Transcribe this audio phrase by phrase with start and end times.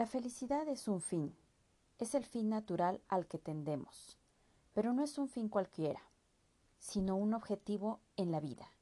[0.00, 1.36] La felicidad es un fin,
[1.98, 4.16] es el fin natural al que tendemos,
[4.72, 6.00] pero no es un fin cualquiera,
[6.78, 8.72] sino un objetivo en la vida,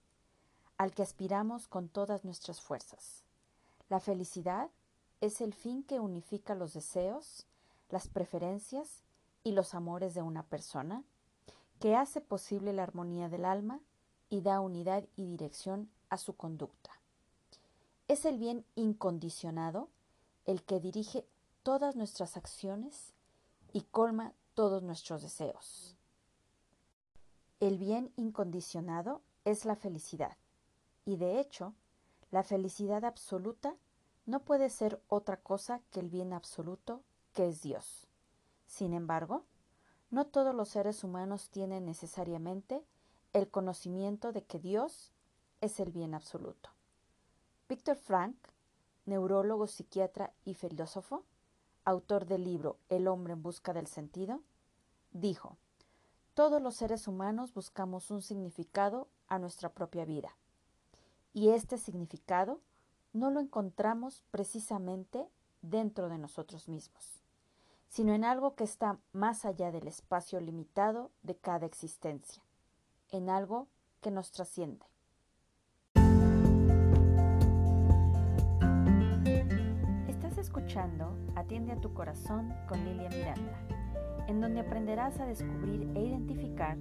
[0.76, 3.24] al que aspiramos con todas nuestras fuerzas.
[3.88, 4.70] La felicidad
[5.20, 7.46] es el fin que unifica los deseos,
[7.90, 9.02] las preferencias
[9.42, 11.02] y los amores de una persona,
[11.80, 13.80] que hace posible la armonía del alma
[14.30, 16.92] y da unidad y dirección a su conducta.
[18.06, 19.88] Es el bien incondicionado
[20.48, 21.26] el que dirige
[21.62, 23.12] todas nuestras acciones
[23.74, 25.94] y colma todos nuestros deseos.
[27.60, 30.38] El bien incondicionado es la felicidad,
[31.04, 31.74] y de hecho,
[32.30, 33.76] la felicidad absoluta
[34.24, 37.02] no puede ser otra cosa que el bien absoluto
[37.34, 38.08] que es Dios.
[38.66, 39.44] Sin embargo,
[40.10, 42.82] no todos los seres humanos tienen necesariamente
[43.34, 45.12] el conocimiento de que Dios
[45.60, 46.70] es el bien absoluto.
[47.68, 48.34] Víctor Frank,
[49.08, 51.24] neurólogo, psiquiatra y filósofo,
[51.84, 54.42] autor del libro El hombre en busca del sentido,
[55.10, 55.56] dijo,
[56.34, 60.36] todos los seres humanos buscamos un significado a nuestra propia vida.
[61.32, 62.60] Y este significado
[63.12, 65.28] no lo encontramos precisamente
[65.62, 67.24] dentro de nosotros mismos,
[67.88, 72.42] sino en algo que está más allá del espacio limitado de cada existencia,
[73.10, 73.66] en algo
[74.00, 74.86] que nos trasciende.
[81.34, 83.58] Atiende a tu corazón con Lilia Miranda,
[84.28, 86.78] en donde aprenderás a descubrir e identificar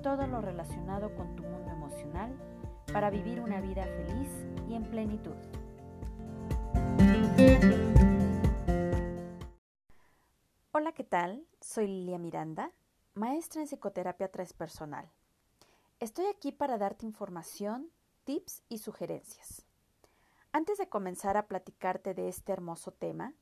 [0.00, 2.32] todo lo relacionado con tu mundo emocional
[2.92, 4.30] para vivir una vida feliz
[4.68, 5.34] y en plenitud.
[10.70, 11.44] Hola, ¿qué tal?
[11.60, 12.70] Soy Lilia Miranda,
[13.14, 15.10] maestra en psicoterapia transpersonal.
[15.98, 17.90] Estoy aquí para darte información,
[18.22, 19.66] tips y sugerencias.
[20.54, 23.32] Antes de comenzar a platicarte de este hermoso tema,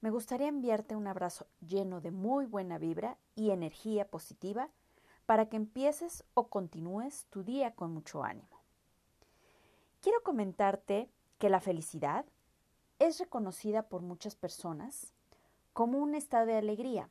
[0.00, 4.70] me gustaría enviarte un abrazo lleno de muy buena vibra y energía positiva
[5.26, 8.62] para que empieces o continúes tu día con mucho ánimo.
[10.00, 12.24] Quiero comentarte que la felicidad
[12.98, 15.12] es reconocida por muchas personas
[15.74, 17.10] como un estado de alegría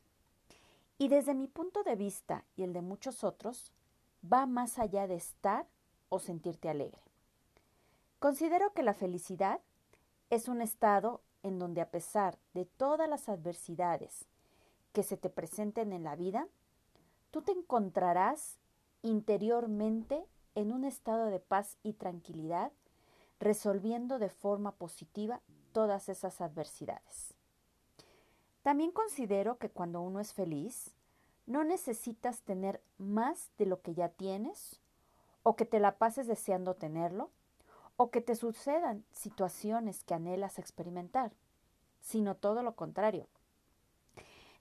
[0.98, 3.72] y desde mi punto de vista y el de muchos otros,
[4.24, 5.68] va más allá de estar
[6.10, 7.13] o sentirte alegre.
[8.24, 9.60] Considero que la felicidad
[10.30, 14.30] es un estado en donde a pesar de todas las adversidades
[14.94, 16.48] que se te presenten en la vida,
[17.32, 18.60] tú te encontrarás
[19.02, 20.26] interiormente
[20.56, 22.72] en un estado de paz y tranquilidad,
[23.42, 25.42] resolviendo de forma positiva
[25.74, 27.34] todas esas adversidades.
[28.62, 30.96] También considero que cuando uno es feliz,
[31.46, 34.80] no necesitas tener más de lo que ya tienes,
[35.44, 37.30] o que te la pases deseando tenerlo,
[37.96, 41.34] o que te sucedan situaciones que anhelas experimentar,
[42.02, 43.28] sino todo lo contrario.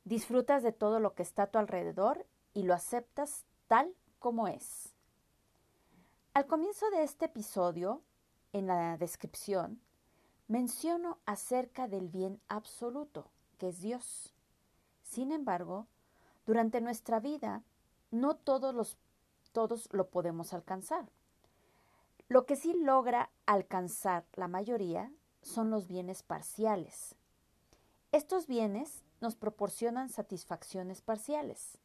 [0.04, 4.94] Disfrutas de todo lo que está a tu alrededor y lo aceptas tal como es.
[6.34, 8.03] Al comienzo de este episodio,
[8.53, 9.81] en la descripción,
[10.49, 14.34] menciono acerca del bien absoluto, que es Dios.
[15.03, 15.87] Sin embargo,
[16.47, 17.62] durante nuestra vida,
[18.10, 18.99] no todos, los,
[19.93, 21.10] lo podemos alcanzar.
[22.32, 25.12] Lo que sí logra alcanzar la mayoría
[25.43, 27.15] son los bienes parciales.
[28.10, 31.76] Estos bienes nos proporcionan satisfacciones parciales.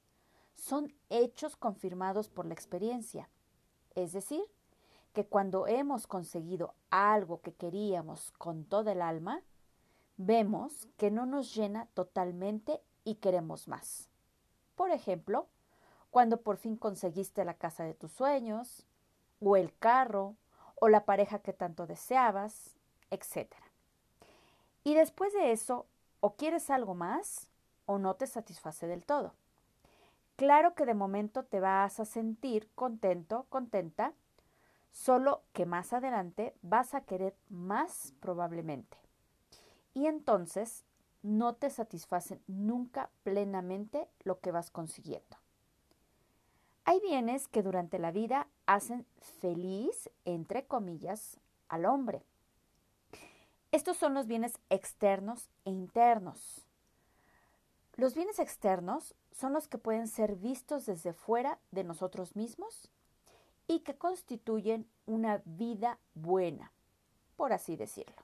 [0.55, 3.29] Son hechos confirmados por la experiencia.
[3.93, 4.41] Es decir,
[5.11, 9.41] que cuando hemos conseguido algo que queríamos con todo el alma,
[10.15, 14.07] vemos que no nos llena totalmente y queremos más.
[14.77, 15.49] Por ejemplo,
[16.09, 18.87] cuando por fin conseguiste la casa de tus sueños,
[19.41, 20.35] o el carro,
[20.79, 22.75] o la pareja que tanto deseabas,
[23.09, 23.51] etc.
[24.83, 25.85] Y después de eso,
[26.19, 27.49] o quieres algo más,
[27.85, 29.33] o no te satisface del todo.
[30.35, 34.13] Claro que de momento te vas a sentir contento, contenta,
[34.91, 38.97] solo que más adelante vas a querer más probablemente.
[39.93, 40.85] Y entonces
[41.23, 45.37] no te satisfacen nunca plenamente lo que vas consiguiendo.
[46.85, 49.05] Hay bienes que durante la vida hacen
[49.39, 52.23] feliz, entre comillas, al hombre.
[53.71, 56.65] Estos son los bienes externos e internos.
[57.95, 62.89] Los bienes externos son los que pueden ser vistos desde fuera de nosotros mismos
[63.67, 66.71] y que constituyen una vida buena,
[67.35, 68.15] por así decirlo.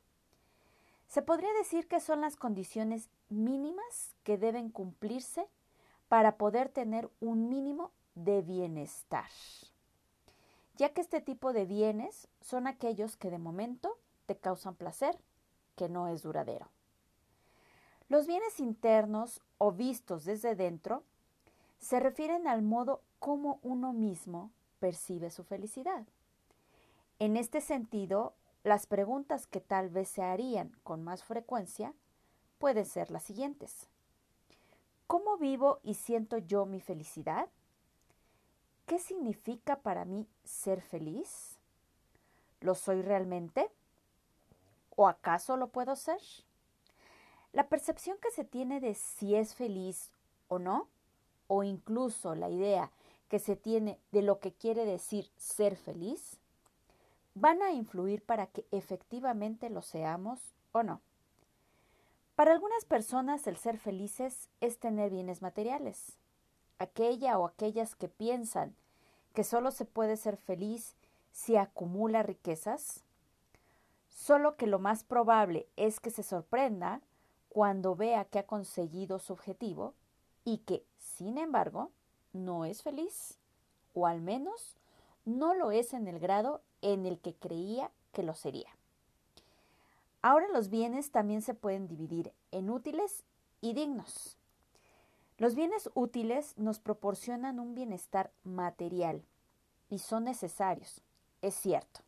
[1.07, 5.47] Se podría decir que son las condiciones mínimas que deben cumplirse
[6.07, 9.29] para poder tener un mínimo de bienestar,
[10.75, 15.17] ya que este tipo de bienes son aquellos que de momento te causan placer,
[15.75, 16.69] que no es duradero.
[18.09, 21.03] Los bienes internos o vistos desde dentro
[21.79, 26.05] se refieren al modo como uno mismo percibe su felicidad.
[27.19, 28.33] En este sentido,
[28.63, 31.93] las preguntas que tal vez se harían con más frecuencia
[32.57, 33.87] pueden ser las siguientes.
[35.07, 37.49] ¿Cómo vivo y siento yo mi felicidad?
[38.85, 41.57] ¿Qué significa para mí ser feliz?
[42.59, 43.71] ¿Lo soy realmente?
[44.95, 46.19] ¿O acaso lo puedo ser?
[47.53, 50.11] La percepción que se tiene de si es feliz
[50.47, 50.87] o no,
[51.47, 52.91] o incluso la idea
[53.29, 56.37] que se tiene de lo que quiere decir ser feliz,
[57.35, 60.39] van a influir para que efectivamente lo seamos
[60.71, 61.01] o no.
[62.35, 66.17] Para algunas personas el ser felices es tener bienes materiales.
[66.79, 68.75] Aquella o aquellas que piensan
[69.33, 70.95] que solo se puede ser feliz
[71.31, 73.03] si acumula riquezas,
[74.09, 77.01] solo que lo más probable es que se sorprenda
[77.49, 79.93] cuando vea que ha conseguido su objetivo
[80.45, 81.91] y que, sin embargo,
[82.33, 83.37] no es feliz,
[83.93, 84.75] o al menos
[85.25, 88.69] no lo es en el grado en el que creía que lo sería.
[90.21, 93.23] Ahora los bienes también se pueden dividir en útiles
[93.61, 94.37] y dignos.
[95.37, 99.23] Los bienes útiles nos proporcionan un bienestar material
[99.89, 101.01] y son necesarios,
[101.41, 102.01] es cierto.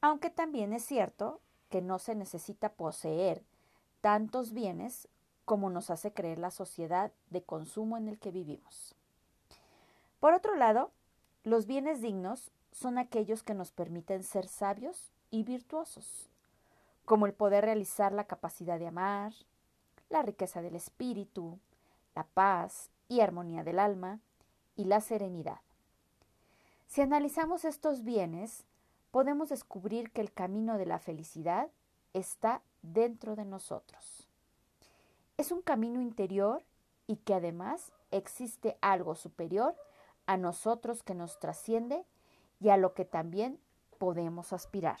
[0.00, 3.44] Aunque también es cierto que no se necesita poseer
[4.00, 5.08] tantos bienes
[5.44, 8.94] como nos hace creer la sociedad de consumo en el que vivimos.
[10.18, 10.90] Por otro lado,
[11.44, 16.30] los bienes dignos son aquellos que nos permiten ser sabios y virtuosos,
[17.04, 19.32] como el poder realizar la capacidad de amar,
[20.08, 21.58] la riqueza del espíritu,
[22.14, 24.20] la paz y armonía del alma
[24.76, 25.60] y la serenidad.
[26.86, 28.64] Si analizamos estos bienes,
[29.10, 31.68] podemos descubrir que el camino de la felicidad
[32.12, 34.28] está dentro de nosotros.
[35.36, 36.62] Es un camino interior
[37.06, 39.74] y que además existe algo superior
[40.26, 42.04] a nosotros que nos trasciende
[42.60, 43.58] y a lo que también
[43.98, 45.00] podemos aspirar.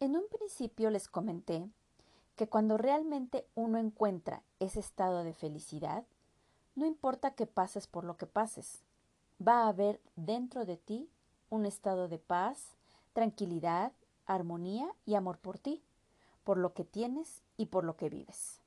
[0.00, 1.68] En un principio les comenté
[2.36, 6.04] que cuando realmente uno encuentra ese estado de felicidad,
[6.76, 8.84] no importa que pases por lo que pases,
[9.44, 11.10] va a haber dentro de ti
[11.50, 12.76] un estado de paz,
[13.12, 13.90] tranquilidad,
[14.24, 15.82] armonía y amor por ti,
[16.44, 18.60] por lo que tienes y por lo que vives.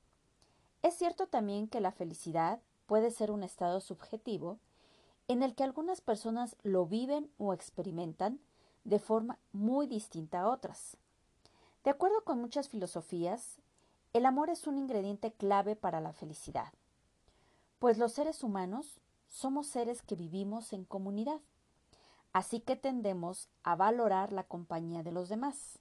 [0.82, 4.60] Es cierto también que la felicidad puede ser un estado subjetivo
[5.30, 8.42] en el que algunas personas lo viven o experimentan
[8.84, 10.98] de forma muy distinta a otras.
[11.84, 13.58] De acuerdo con muchas filosofías,
[14.14, 16.72] el amor es un ingrediente clave para la felicidad,
[17.80, 21.40] pues los seres humanos somos seres que vivimos en comunidad,
[22.34, 25.80] así que tendemos a valorar la compañía de los demás.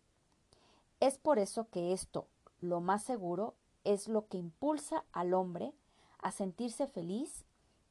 [1.00, 2.28] Es por eso que esto,
[2.60, 5.74] lo más seguro, es lo que impulsa al hombre
[6.18, 7.44] a sentirse feliz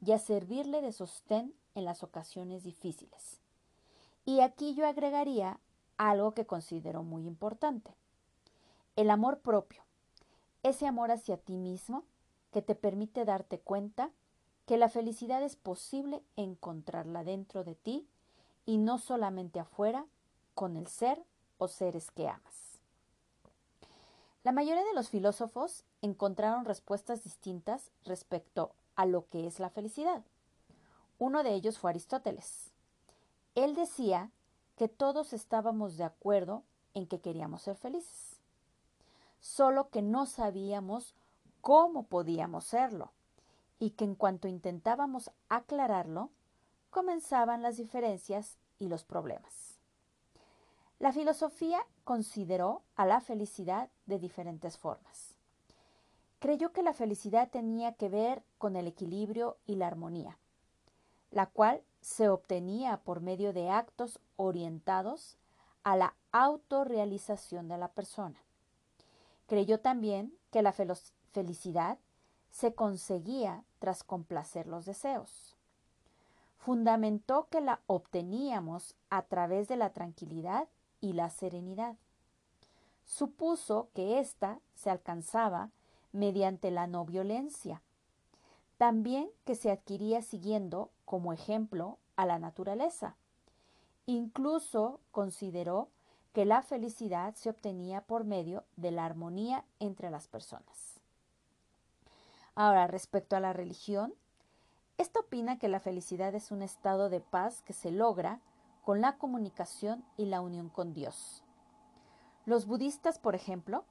[0.03, 3.39] y a servirle de sostén en las ocasiones difíciles.
[4.25, 5.60] Y aquí yo agregaría
[6.00, 7.94] algo que considero muy importante.
[8.96, 9.84] El amor propio,
[10.63, 12.06] ese amor hacia ti mismo
[12.51, 14.10] que te permite darte cuenta
[14.65, 18.08] que la felicidad es posible encontrarla dentro de ti
[18.65, 20.06] y no solamente afuera
[20.56, 21.22] con el ser
[21.58, 22.79] o seres que amas.
[24.44, 30.24] La mayoría de los filósofos encontraron respuestas distintas respecto a lo que es la felicidad.
[31.18, 32.72] Uno de ellos fue Aristóteles.
[33.56, 34.32] Él decía
[34.79, 38.39] que todos estábamos de acuerdo en que queríamos ser felices,
[39.41, 41.15] solo que no sabíamos
[41.59, 43.12] cómo podíamos serlo,
[43.77, 46.29] y que en cuanto intentábamos aclararlo,
[46.91, 49.81] comenzaban las diferencias y los problemas.
[50.98, 55.36] La filosofía consideró a la felicidad de diferentes formas.
[56.39, 60.38] Creyó que la felicidad tenía que ver con el equilibrio y la armonía,
[61.31, 65.38] la cual se obtenía por medio de actos orientados
[65.84, 68.39] a la autorrealización de la persona.
[69.48, 71.98] Creyó también que la felicidad
[72.51, 75.56] se conseguía tras complacer los deseos.
[76.58, 80.68] fundamentó que la obteníamos a través de la tranquilidad
[81.00, 81.96] y la serenidad.
[83.06, 85.72] Supuso que ésta se alcanzaba
[86.12, 87.82] mediante la no violencia.
[88.79, 93.17] También que se adquiría siguiendo como ejemplo a la naturaleza.
[94.05, 95.89] Incluso consideró
[96.31, 101.01] que la felicidad se obtenía por medio de la armonía entre las personas.
[102.55, 104.13] Ahora, respecto a la religión,
[104.98, 108.39] esta opina que la felicidad es un estado de paz que se logra
[108.86, 111.43] con la comunicación y la unión con Dios.
[112.45, 113.83] Los budistas, por ejemplo,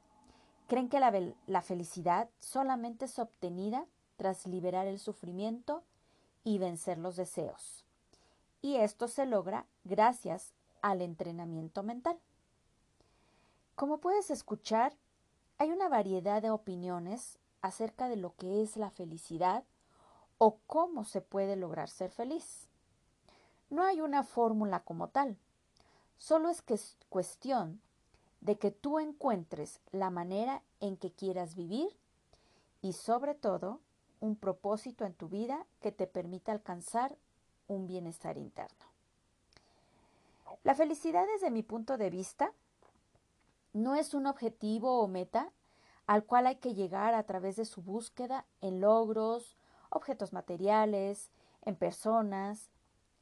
[0.67, 1.13] creen que la,
[1.47, 3.85] la, felicidad solamente es obtenida
[4.19, 5.83] tras liberar el sufrimiento
[6.45, 7.85] y vencer los deseos.
[8.61, 12.19] Y esto se logra gracias al entrenamiento mental.
[13.77, 14.93] Como puedes escuchar,
[15.57, 19.63] hay una variedad de opiniones acerca de lo que es la felicidad
[20.37, 22.69] o cómo se puede lograr ser feliz.
[23.71, 25.37] No hay una fórmula como tal,
[26.17, 27.81] solo es que es cuestión
[28.41, 31.89] de que tú encuentres la manera en que quieras vivir
[32.83, 33.81] y sobre todo
[34.21, 37.17] un propósito en tu vida que te permita alcanzar
[37.67, 38.87] un bienestar interno.
[40.65, 42.53] La felicidad desde mi punto de vista
[43.73, 45.53] no es un objetivo o meta
[46.07, 49.57] al cual hay que llegar a través de su búsqueda en logros,
[49.91, 51.31] objetos materiales,
[51.63, 52.71] en personas,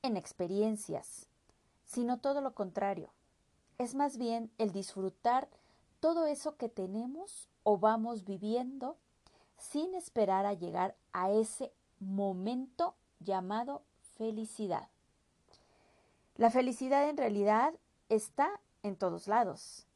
[0.03, 1.29] en experiencias,
[1.85, 3.11] sino todo lo contrario.
[3.79, 5.49] Es más bien el disfrutar
[6.00, 8.97] todo eso que tenemos o vamos viviendo
[9.56, 13.82] sin esperar a llegar a ese momento llamado
[14.16, 14.88] felicidad.
[16.36, 17.75] La felicidad en realidad
[18.08, 19.86] está en todos lados.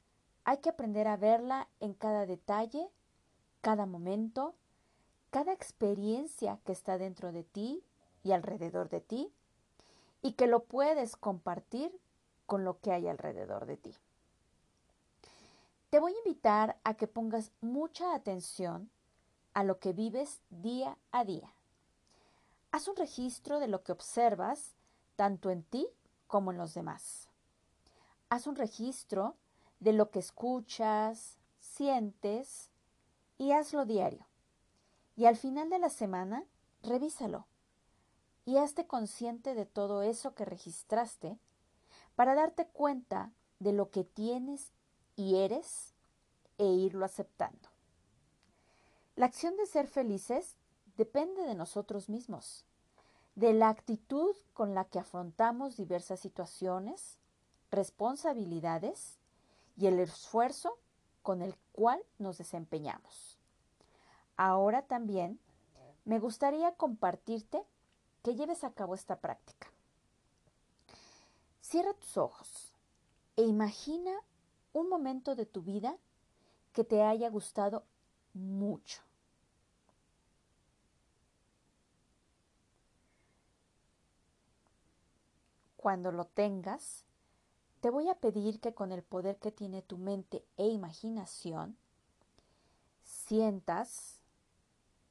[0.45, 2.89] Hay que aprender a verla en cada detalle,
[3.61, 4.55] cada momento,
[5.31, 7.85] cada experiencia que está dentro de ti
[8.25, 9.33] y alrededor de ti
[10.23, 11.99] y que lo puedes compartir
[12.47, 13.95] con lo que hay alrededor de ti.
[15.91, 18.91] Te voy a invitar a que pongas mucha atención
[19.61, 21.53] a lo que vives día a día.
[22.73, 24.75] Haz un registro de lo que observas
[25.17, 25.87] tanto en ti
[26.27, 27.29] como en los demás.
[28.31, 29.37] Haz un registro
[29.79, 32.71] de lo que escuchas, sientes
[33.37, 34.27] y hazlo diario.
[35.15, 36.47] Y al final de la semana,
[36.83, 37.47] revísalo
[38.47, 41.39] y hazte consciente de todo eso que registraste
[42.15, 44.73] para darte cuenta de lo que tienes
[45.17, 45.93] y eres
[46.57, 47.70] e irlo aceptando.
[49.21, 50.57] La acción de ser felices
[50.97, 52.65] depende de nosotros mismos,
[53.35, 57.19] de la actitud con la que afrontamos diversas situaciones,
[57.71, 59.19] responsabilidades
[59.77, 60.79] y el esfuerzo
[61.23, 63.37] con el cual nos desempeñamos.
[64.39, 65.39] Ahora también
[66.07, 67.63] me gustaría compartirte
[68.23, 69.71] que lleves a cabo esta práctica.
[71.61, 72.75] Cierra tus ojos
[73.37, 74.13] e imagina
[74.73, 75.99] un momento de tu vida
[76.73, 77.85] que te haya gustado
[78.33, 79.10] mucho.
[85.81, 87.07] Cuando lo tengas,
[87.81, 91.79] te voy a pedir que con el poder que tiene tu mente e imaginación,
[93.03, 94.21] sientas,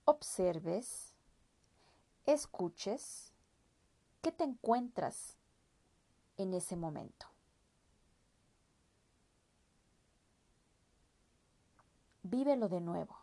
[0.06, 1.16] observes,
[2.28, 3.34] escuches
[4.22, 5.38] qué te encuentras
[6.38, 7.26] en ese momento.
[12.22, 13.18] Vívelo de nuevo.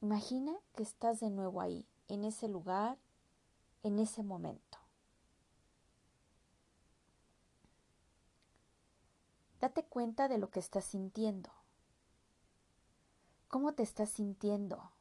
[0.00, 2.98] Imagina que estás de nuevo ahí, en ese lugar,
[3.82, 4.78] en ese momento.
[9.60, 11.50] Date cuenta de lo que estás sintiendo.
[13.48, 14.92] ¿Cómo te estás sintiendo?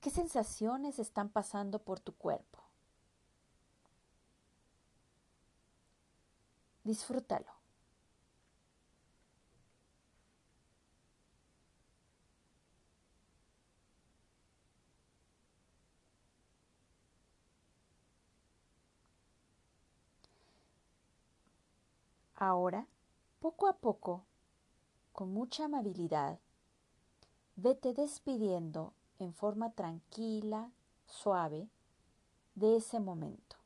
[0.00, 2.62] ¿Qué sensaciones están pasando por tu cuerpo?
[6.84, 7.57] Disfrútalo.
[22.40, 22.86] Ahora,
[23.40, 24.22] poco a poco,
[25.12, 26.38] con mucha amabilidad,
[27.56, 30.70] vete despidiendo en forma tranquila,
[31.08, 31.68] suave,
[32.54, 33.56] de ese momento.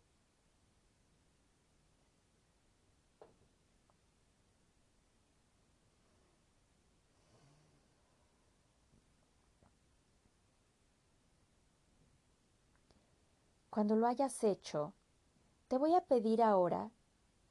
[13.68, 14.94] Cuando lo hayas hecho,
[15.68, 16.90] te voy a pedir ahora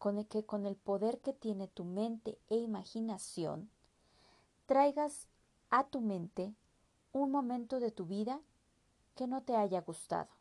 [0.01, 3.69] con el que con el poder que tiene tu mente e imaginación,
[4.65, 5.27] traigas
[5.69, 6.55] a tu mente
[7.11, 8.41] un momento de tu vida
[9.15, 10.31] que no te haya gustado.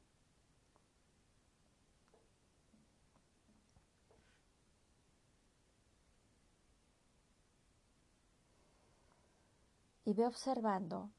[10.06, 11.10] Y ve observando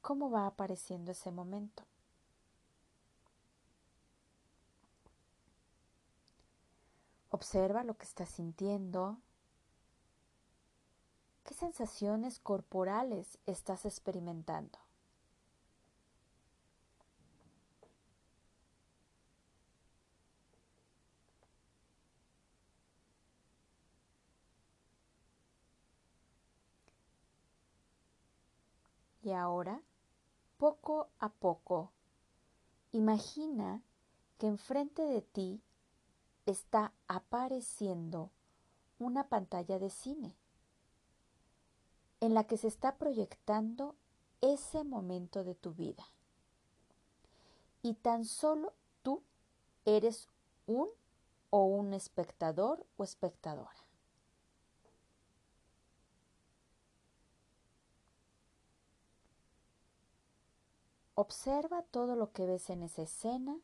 [0.00, 1.82] cómo va apareciendo ese momento.
[7.30, 9.18] Observa lo que estás sintiendo,
[11.44, 14.78] qué sensaciones corporales estás experimentando.
[29.22, 29.80] Y ahora,
[30.56, 31.92] poco a poco,
[32.90, 33.82] imagina
[34.38, 35.62] que enfrente de ti
[36.50, 38.30] está apareciendo
[38.98, 40.34] una pantalla de cine
[42.20, 43.94] en la que se está proyectando
[44.40, 46.04] ese momento de tu vida.
[47.82, 49.22] Y tan solo tú
[49.84, 50.28] eres
[50.66, 50.88] un
[51.50, 53.80] o un espectador o espectadora.
[61.14, 63.58] Observa todo lo que ves en esa escena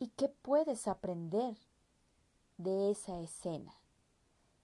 [0.00, 1.56] y qué puedes aprender
[2.58, 3.74] de esa escena,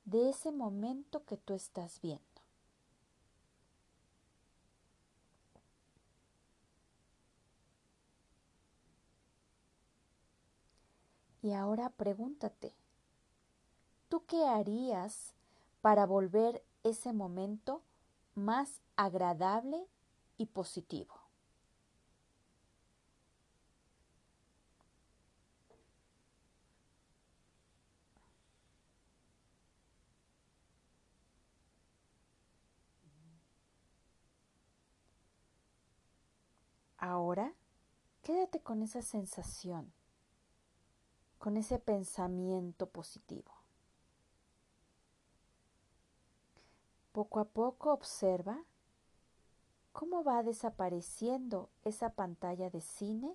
[0.04, 2.25] de ese momento que tú estás viendo.
[11.42, 12.73] Y ahora pregúntate,
[14.09, 15.35] ¿tú qué harías
[15.80, 17.82] para volver ese momento
[18.35, 19.87] más agradable
[20.38, 21.22] y positivo.
[37.02, 37.52] Ahora,
[38.23, 39.92] quédate con esa sensación,
[41.41, 43.50] con ese pensamiento positivo.
[47.10, 48.56] Poco a poco observa
[49.93, 53.34] cómo va desapareciendo esa pantalla de cine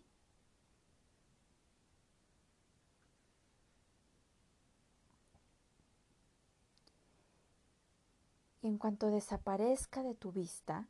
[8.61, 10.87] en cuanto desaparezca de tu vista,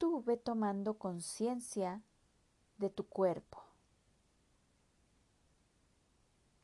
[0.00, 2.02] tú ve tomando conciencia
[2.78, 3.62] de tu cuerpo,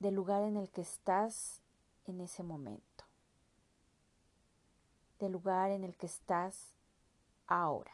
[0.00, 1.60] del lugar en el que estás
[2.06, 2.96] en ese momento
[5.18, 6.74] del lugar en el que estás
[7.46, 7.92] ahora.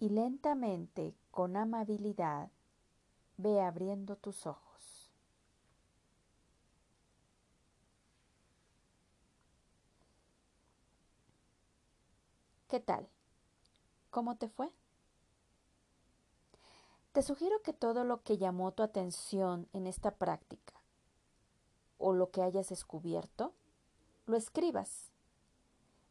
[0.00, 2.50] Y lentamente, con amabilidad,
[3.36, 4.67] ve abriendo tus ojos.
[12.68, 13.08] ¿Qué tal?
[14.10, 14.70] ¿Cómo te fue?
[17.12, 20.74] Te sugiero que todo lo que llamó tu atención en esta práctica
[21.96, 23.54] o lo que hayas descubierto,
[24.26, 25.10] lo escribas.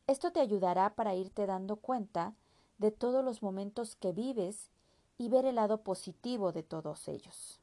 [0.08, 2.34] Esto te ayudará para irte dando cuenta
[2.80, 4.72] de todos los momentos que vives
[5.20, 7.62] y ver el lado positivo de todos ellos.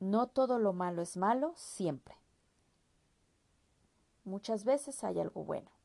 [0.00, 2.14] No todo lo malo es malo siempre.
[4.24, 5.79] Muchas veces hay algo bueno.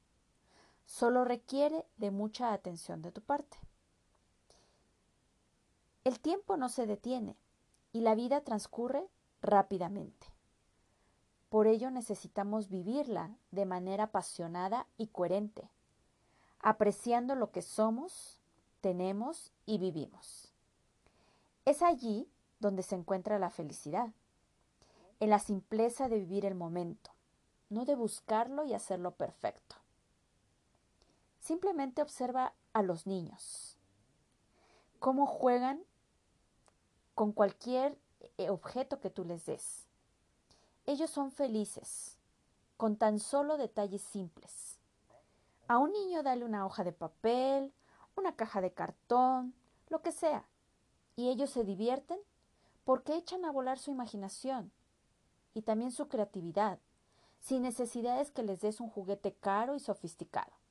[0.85, 3.57] Solo requiere de mucha atención de tu parte.
[6.03, 7.35] El tiempo no se detiene
[7.91, 9.07] y la vida transcurre
[9.41, 10.27] rápidamente.
[11.49, 15.69] Por ello necesitamos vivirla de manera apasionada y coherente,
[16.59, 18.41] apreciando lo que somos,
[18.81, 20.51] tenemos y vivimos.
[21.65, 24.11] Es allí donde se encuentra la felicidad,
[25.19, 27.11] en la simpleza de vivir el momento,
[27.69, 29.77] no de buscarlo y hacerlo perfecto.
[31.45, 33.77] Simplemente observa a los niños,
[34.97, 35.79] cómo juegan
[37.13, 37.99] con cualquier
[38.39, 39.85] eh, objeto que tú les des.
[40.87, 42.17] Ellos son felices
[42.77, 44.79] con tan solo detalles simples.
[45.67, 47.71] A un niño dale una hoja de papel,
[48.15, 49.53] una caja de cartón,
[49.89, 50.47] lo que sea,
[51.15, 52.17] y ellos se divierten
[52.85, 54.71] porque echan a volar su imaginación
[55.53, 56.79] y también su creatividad,
[57.39, 60.64] sin necesidades que les des un juguete caro y sofisticado.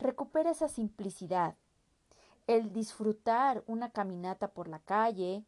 [0.00, 1.54] Recupera esa simplicidad
[2.46, 5.44] el disfrutar una caminata por la calle,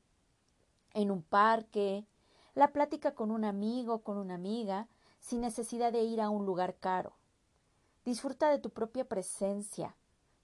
[0.95, 2.07] en un parque,
[2.55, 4.87] la plática con un amigo, con una amiga,
[5.19, 7.15] sin necesidad de ir a un lugar caro.
[8.05, 9.97] Disfruta de tu propia presencia,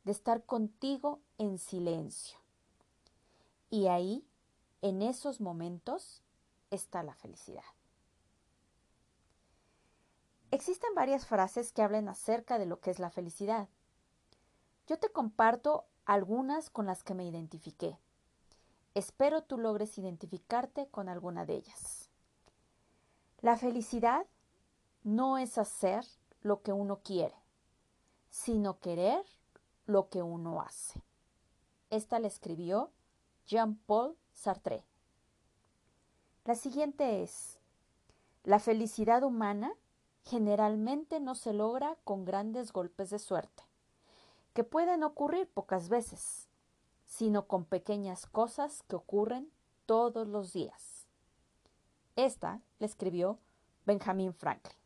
[0.02, 2.38] de estar contigo en silencio.
[3.70, 4.26] Y ahí,
[4.82, 6.22] en esos momentos,
[6.70, 7.64] está la felicidad.
[10.50, 13.68] Existen varias frases que hablan acerca de lo que es la felicidad.
[14.88, 17.98] Yo te comparto algunas con las que me identifiqué.
[18.94, 22.08] Espero tú logres identificarte con alguna de ellas.
[23.42, 24.26] La felicidad
[25.04, 26.06] no es hacer
[26.40, 27.36] lo que uno quiere,
[28.30, 29.26] sino querer
[29.84, 31.02] lo que uno hace.
[31.90, 32.90] Esta la escribió
[33.46, 34.86] Jean-Paul Sartre.
[36.46, 37.58] La siguiente es,
[38.42, 39.70] la felicidad humana
[40.24, 43.67] generalmente no se logra con grandes golpes de suerte,
[44.58, 46.48] que pueden ocurrir pocas veces,
[47.04, 49.52] sino con pequeñas cosas que ocurren
[49.86, 51.06] todos los días.
[52.16, 53.38] Esta la escribió
[53.86, 54.76] Benjamin Franklin.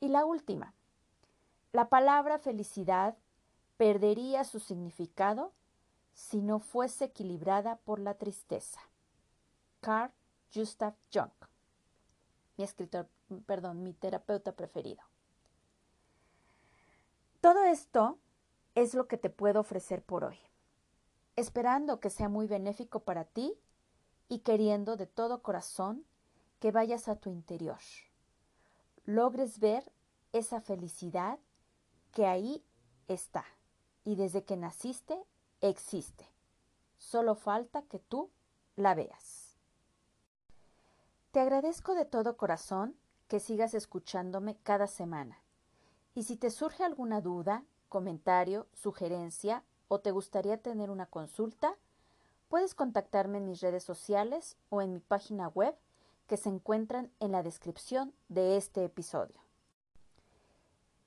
[0.00, 0.74] Y la última,
[1.70, 3.16] la palabra felicidad
[3.76, 5.52] perdería su significado
[6.12, 8.80] si no fuese equilibrada por la tristeza.
[9.80, 10.10] Carl
[10.52, 11.30] Gustav Jung,
[12.56, 13.08] mi escritor,
[13.46, 15.04] perdón, mi terapeuta preferido.
[17.40, 18.18] Todo esto
[18.74, 20.38] es lo que te puedo ofrecer por hoy,
[21.36, 23.58] esperando que sea muy benéfico para ti
[24.28, 26.04] y queriendo de todo corazón
[26.60, 27.80] que vayas a tu interior,
[29.04, 29.90] logres ver
[30.32, 31.38] esa felicidad
[32.12, 32.64] que ahí
[33.08, 33.44] está
[34.04, 35.22] y desde que naciste
[35.60, 36.26] existe.
[36.98, 38.30] Solo falta que tú
[38.76, 39.56] la veas.
[41.32, 42.96] Te agradezco de todo corazón
[43.28, 45.38] que sigas escuchándome cada semana.
[46.14, 51.76] Y si te surge alguna duda, comentario, sugerencia o te gustaría tener una consulta,
[52.48, 55.74] puedes contactarme en mis redes sociales o en mi página web
[56.26, 59.36] que se encuentran en la descripción de este episodio.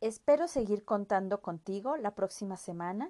[0.02, 3.10] Espero seguir contando contigo la próxima semana,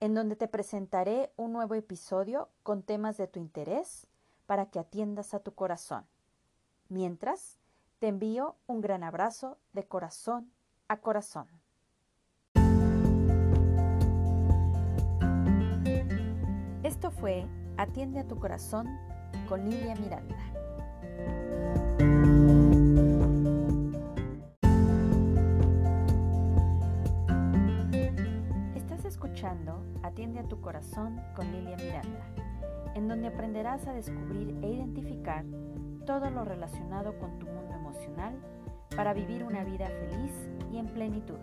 [0.00, 4.08] en donde te presentaré un nuevo episodio con temas de tu interés
[4.46, 6.04] para que atiendas a tu corazón.
[6.88, 7.56] Mientras,
[8.00, 10.50] te envío un gran abrazo de corazón
[10.88, 11.48] a corazón.
[17.78, 18.86] Atiende a tu corazón
[19.48, 20.36] con Lilia Miranda.
[28.74, 32.26] Estás escuchando Atiende a tu corazón con Lilia Miranda,
[32.94, 35.46] en donde aprenderás a descubrir e identificar
[36.04, 38.34] todo lo relacionado con tu mundo emocional
[38.94, 41.38] para vivir una vida feliz y en plenitud.